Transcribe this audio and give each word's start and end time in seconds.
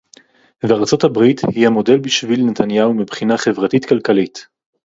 וארצות-הברית 0.63 1.41
היא 1.55 1.67
המודל 1.67 1.97
בשביל 1.99 2.45
נתניהו 2.45 2.93
מבחינה 2.93 3.37
חברתית-כלכלית 3.37 4.47